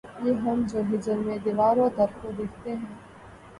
یہ 0.19 0.35
ہم 0.43 0.63
جو 0.69 0.79
ہجر 0.89 1.17
میں‘ 1.25 1.37
دیوار 1.45 1.75
و 1.77 1.95
در 1.97 2.11
کو 2.19 2.31
دیکھتے 2.37 2.69
ہیں 2.71 2.93